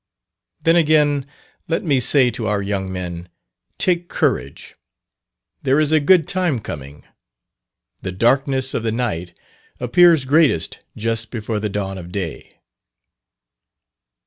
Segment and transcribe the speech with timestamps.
[0.63, 1.27] Then again
[1.67, 3.29] let me say to our young men
[3.77, 4.75] Take courage;
[5.61, 7.03] "There is a good time coming."
[8.01, 9.37] The darkness of the night
[9.79, 12.61] appears greatest just before the dawn of day.